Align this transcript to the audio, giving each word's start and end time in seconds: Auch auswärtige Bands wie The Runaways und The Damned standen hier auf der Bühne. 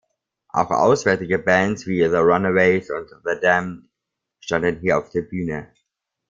Auch 0.49 0.71
auswärtige 0.71 1.37
Bands 1.37 1.85
wie 1.85 2.01
The 2.01 2.15
Runaways 2.15 2.89
und 2.89 3.07
The 3.23 3.39
Damned 3.39 3.87
standen 4.39 4.79
hier 4.79 4.97
auf 4.97 5.11
der 5.11 5.21
Bühne. 5.21 5.71